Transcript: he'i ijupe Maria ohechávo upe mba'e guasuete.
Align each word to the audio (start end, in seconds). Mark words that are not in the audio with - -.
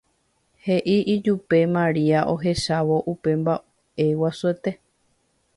he'i 0.67 0.95
ijupe 1.15 1.59
Maria 1.75 2.19
ohechávo 2.33 2.97
upe 3.13 3.31
mba'e 3.41 4.07
guasuete. 4.19 4.71